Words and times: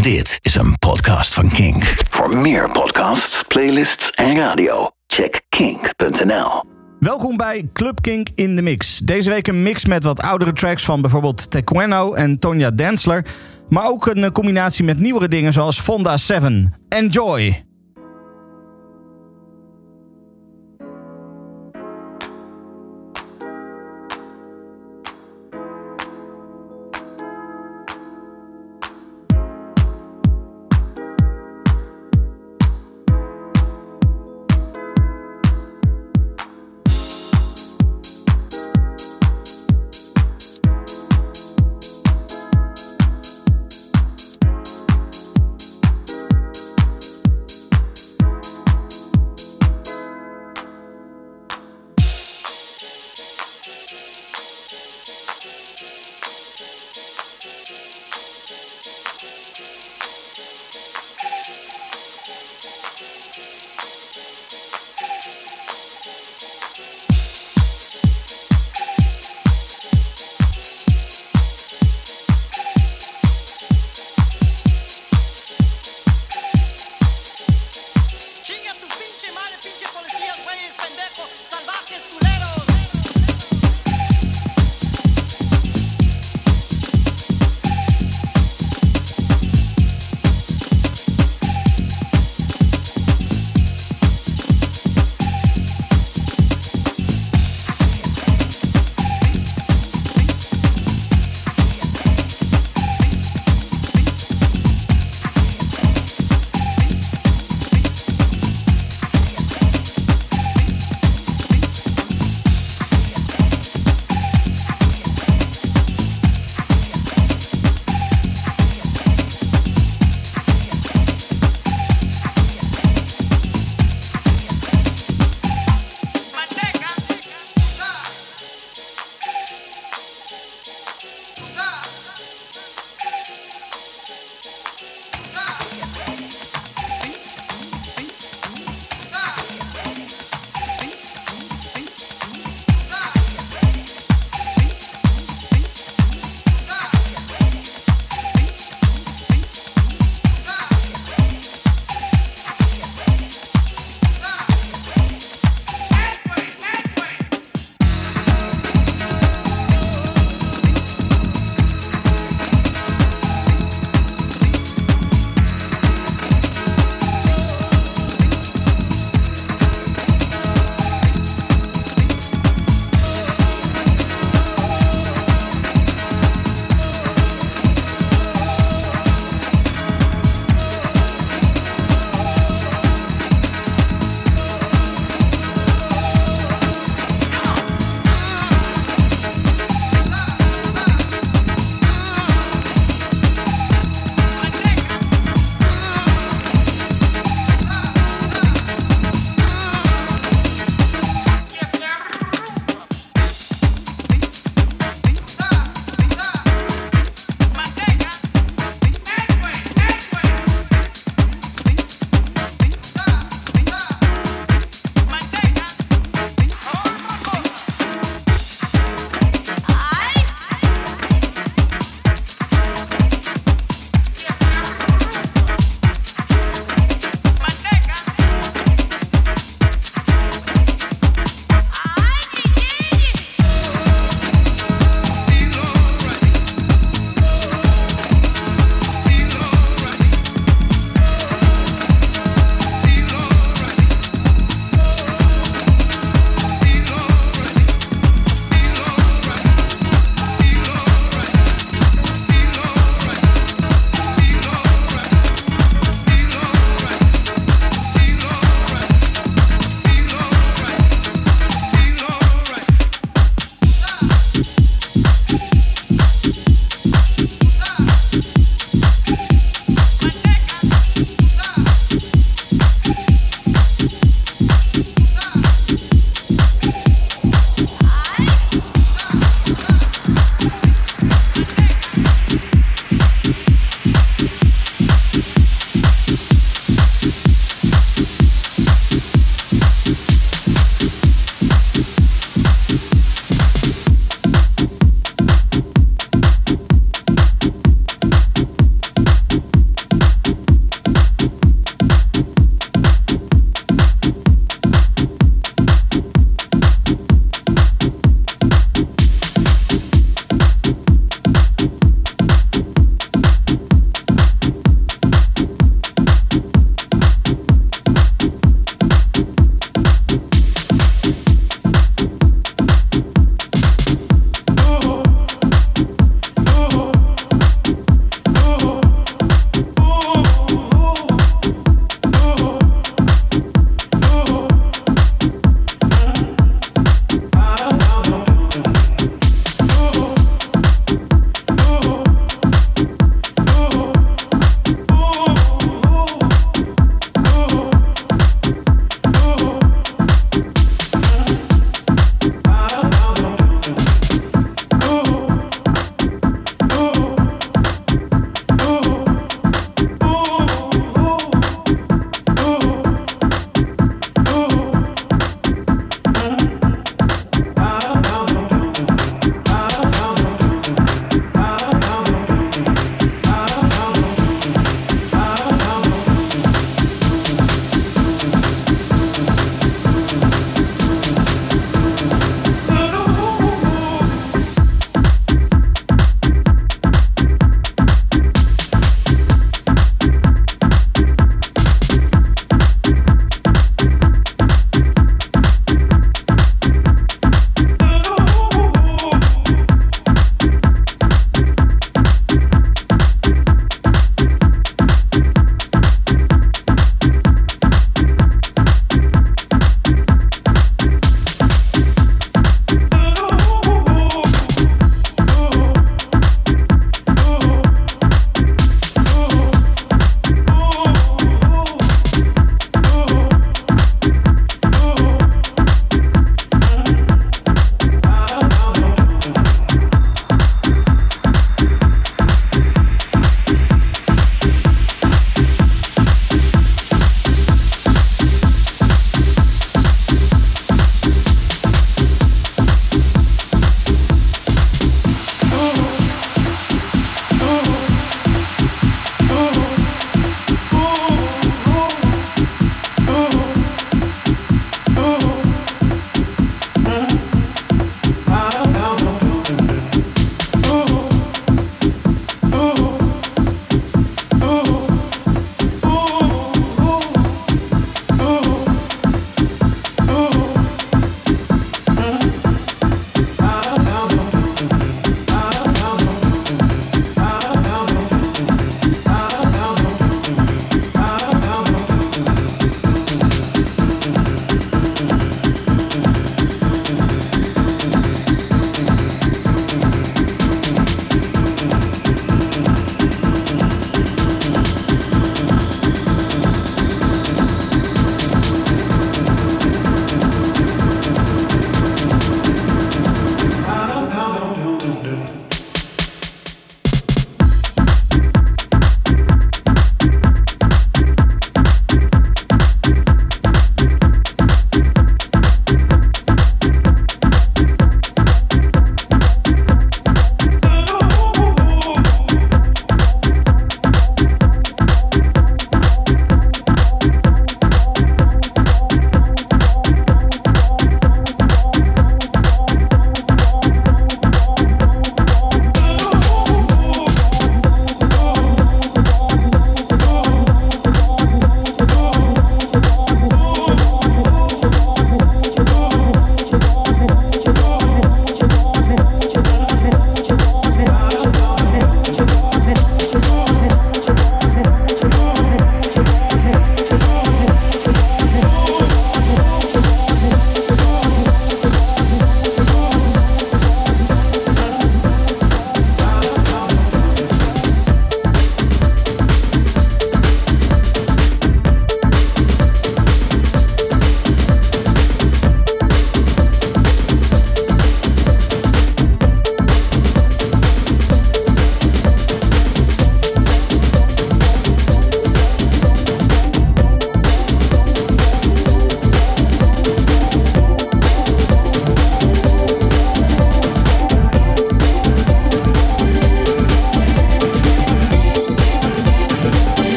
Dit 0.00 0.38
is 0.40 0.54
een 0.54 0.78
podcast 0.78 1.34
van 1.34 1.48
Kink. 1.48 1.94
Voor 2.10 2.36
meer 2.36 2.70
podcasts, 2.70 3.42
playlists 3.42 4.10
en 4.10 4.36
radio, 4.36 4.90
check 5.06 5.40
kink.nl. 5.48 6.64
Welkom 6.98 7.36
bij 7.36 7.68
Club 7.72 8.00
Kink 8.00 8.28
in 8.34 8.56
de 8.56 8.62
Mix. 8.62 8.98
Deze 8.98 9.30
week 9.30 9.46
een 9.46 9.62
mix 9.62 9.84
met 9.84 10.04
wat 10.04 10.20
oudere 10.20 10.52
tracks 10.52 10.84
van 10.84 11.00
bijvoorbeeld 11.00 11.50
Tequeno 11.50 12.14
en 12.14 12.38
Tonja 12.38 12.70
Densler. 12.70 13.26
Maar 13.68 13.86
ook 13.86 14.06
een 14.06 14.32
combinatie 14.32 14.84
met 14.84 14.98
nieuwere 14.98 15.28
dingen 15.28 15.52
zoals 15.52 15.80
Fonda 15.80 16.16
7. 16.16 16.74
Enjoy! 16.88 17.69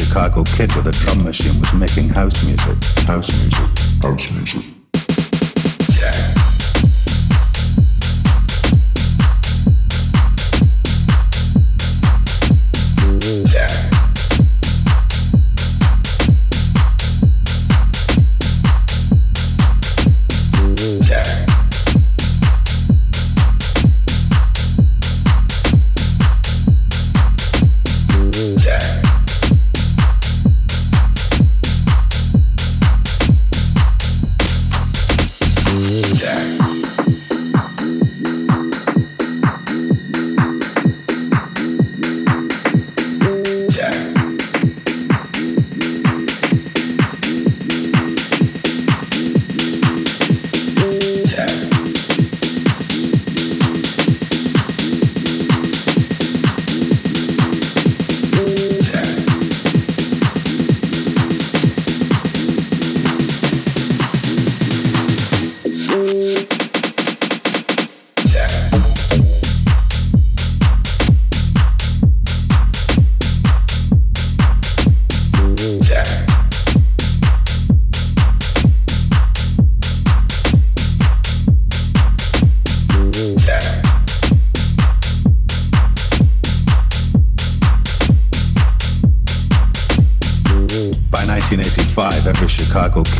Chicago 0.00 0.44
kid 0.44 0.74
with 0.74 0.86
a 0.86 0.92
drum 0.92 1.22
machine 1.22 1.60
was 1.60 1.74
making 1.74 2.08
house 2.08 2.42
music. 2.46 2.82
House 3.06 3.28
music. 3.42 4.02
House 4.02 4.30
music. 4.30 4.79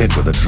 Kid 0.01 0.17
with 0.17 0.27
a 0.29 0.40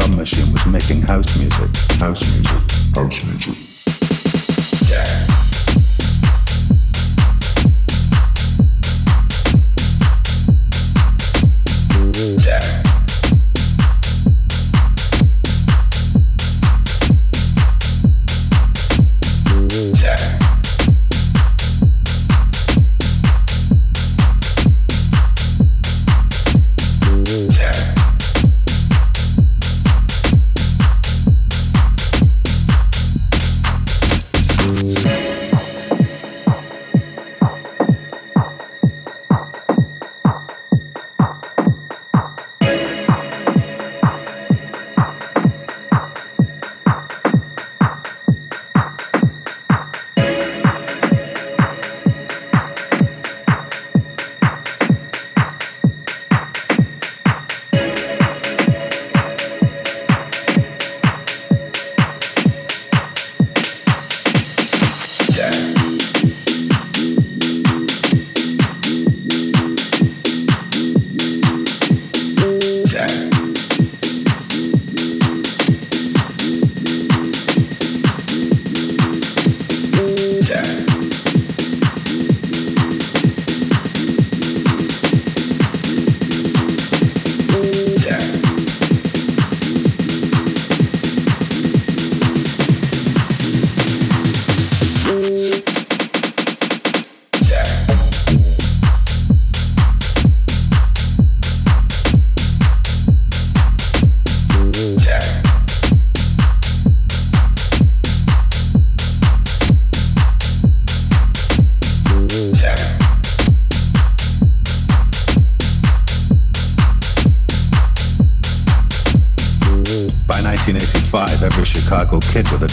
kid 122.33 122.51
with 122.51 122.63
a 122.63 122.72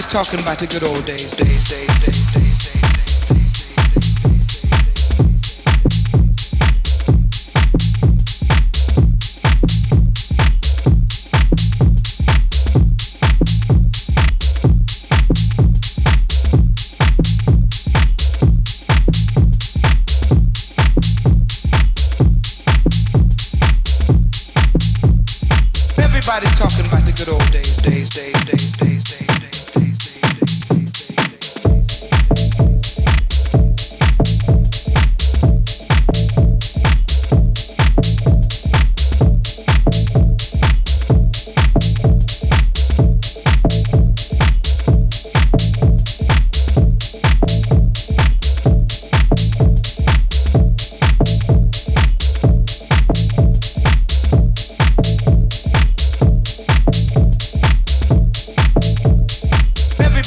talking 0.00 0.40
about 0.40 0.58
the 0.58 0.66
good 0.66 0.82
old 0.84 1.04
days, 1.04 1.30
days, 1.32 1.61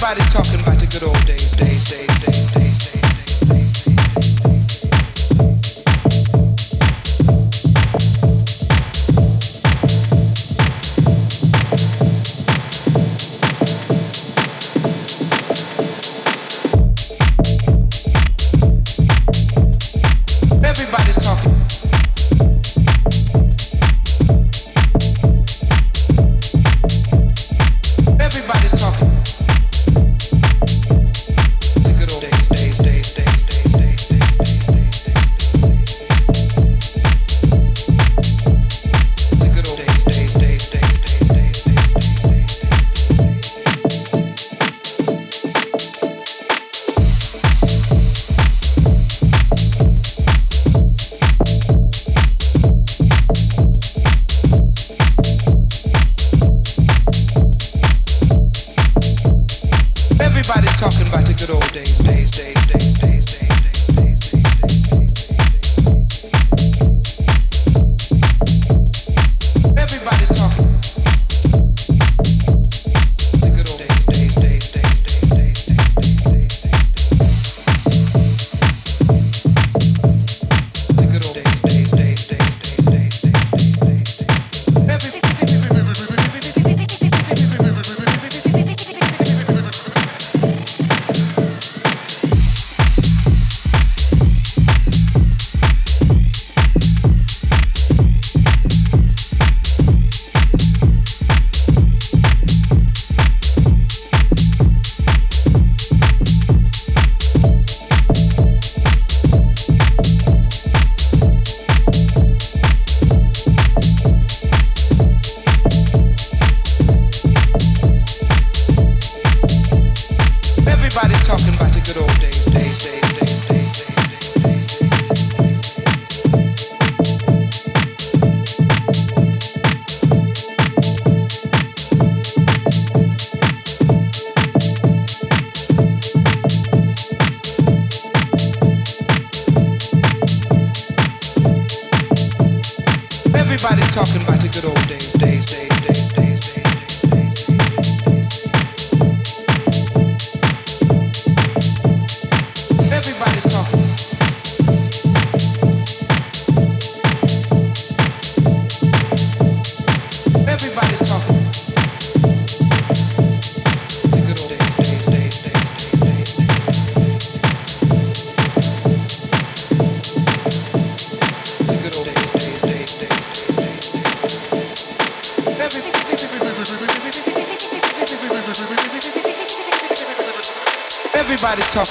Everybody 0.07 0.29
talking 0.29 0.61
about 0.61 0.77
the 0.77 0.85
good 0.85 1.01
old 1.01 1.25
days, 1.25 1.49
days, 1.53 1.89
days, 1.89 2.25
days. 2.25 2.34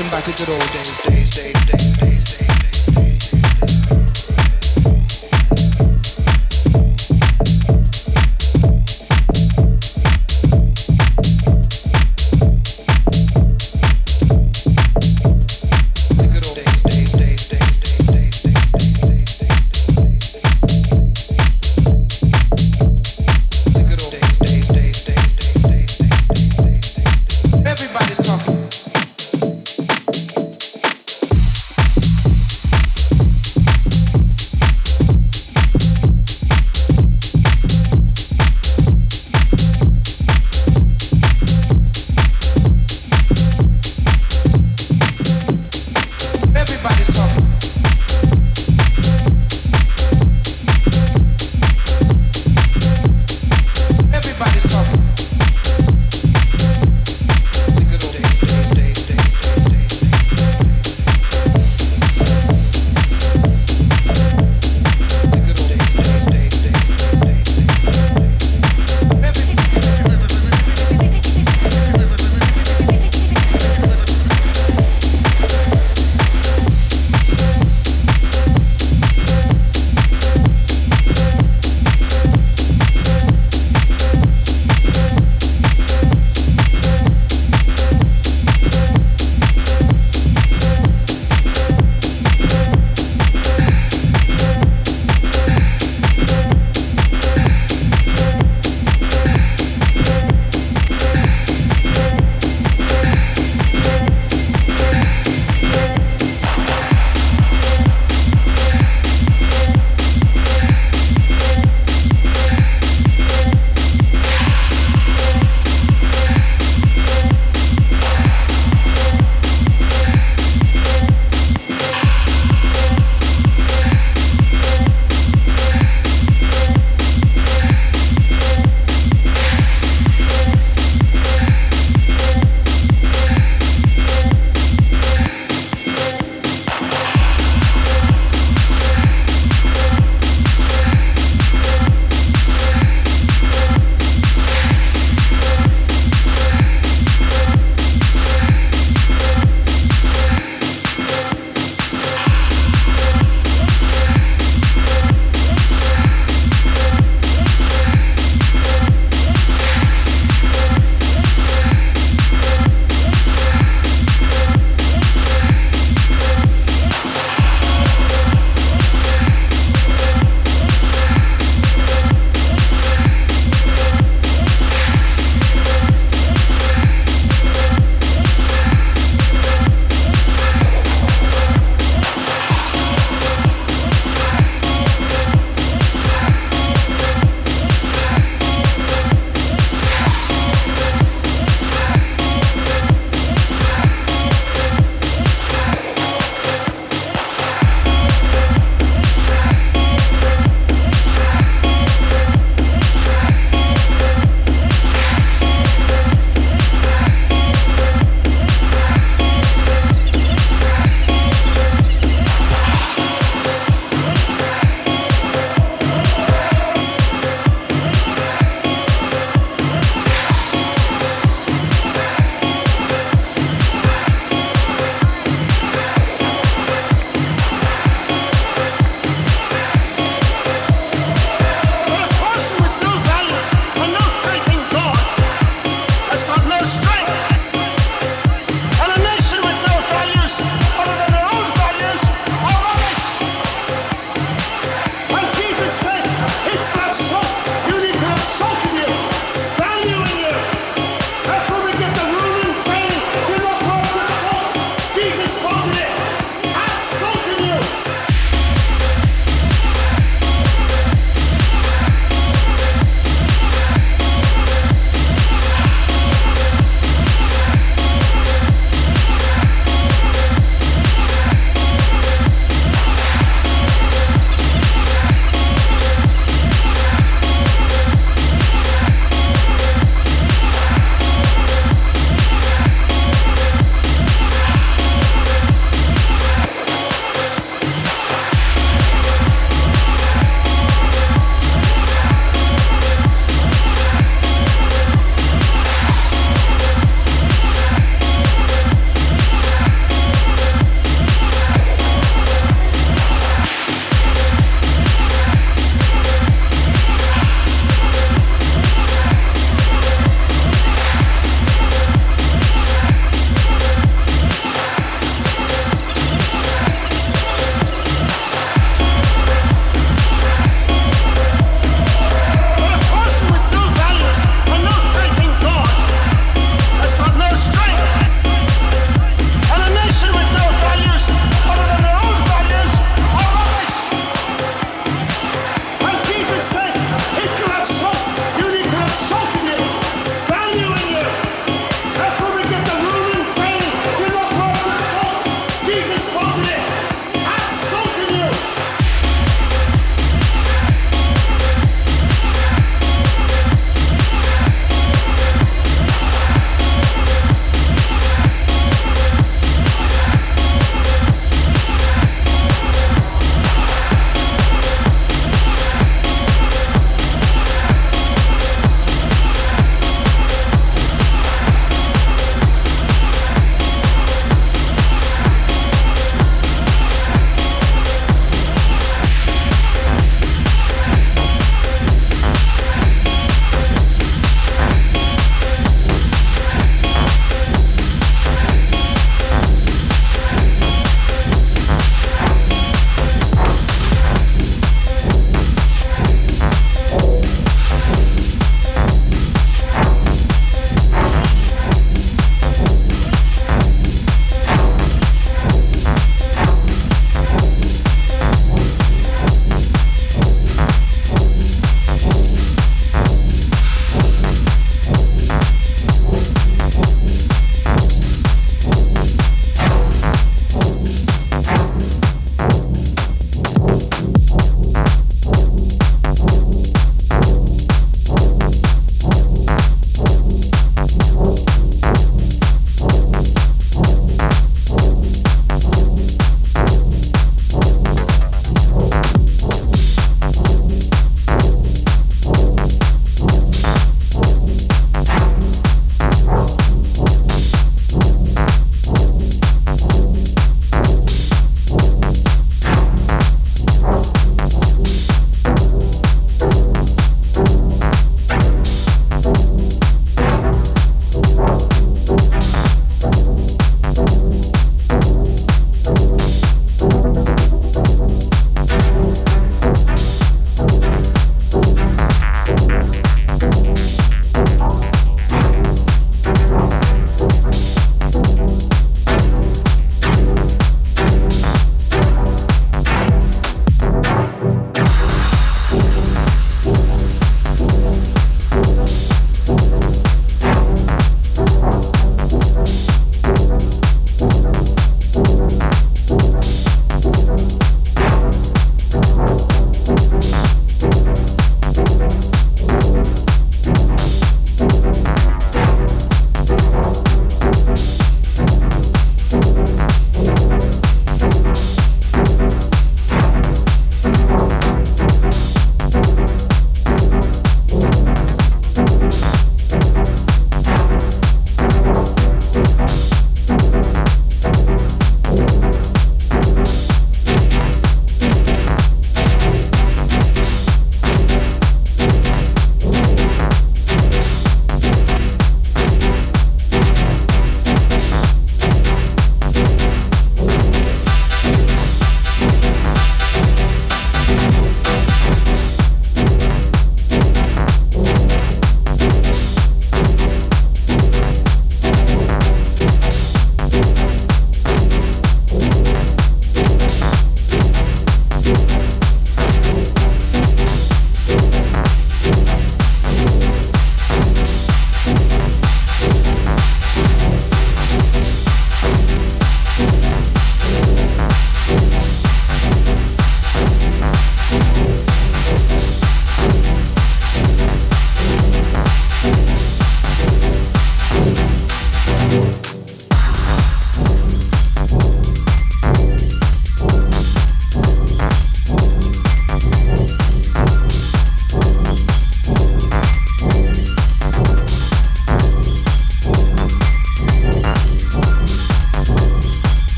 listen 0.00 0.10
back 0.10 0.24
to 0.24 0.32
good 0.32 0.48
old 0.48 0.72
days. 0.72 1.09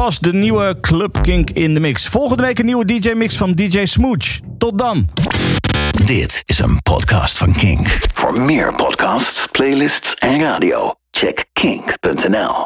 Was 0.00 0.18
de 0.18 0.32
nieuwe 0.32 0.76
Club 0.80 1.18
Kink 1.22 1.50
in 1.50 1.74
de 1.74 1.80
Mix. 1.80 2.06
Volgende 2.06 2.42
week 2.42 2.58
een 2.58 2.64
nieuwe 2.64 2.84
DJ-mix 2.84 3.36
van 3.36 3.52
DJ 3.52 3.84
Smooch. 3.84 4.38
Tot 4.58 4.78
dan. 4.78 5.08
Dit 6.04 6.42
is 6.44 6.58
een 6.58 6.82
podcast 6.82 7.38
van 7.38 7.52
Kink. 7.52 7.98
Voor 8.14 8.40
meer 8.40 8.74
podcasts, 8.74 9.46
playlists 9.46 10.14
en 10.14 10.40
radio, 10.40 10.94
check 11.10 11.44
kink.nl. 11.52 12.54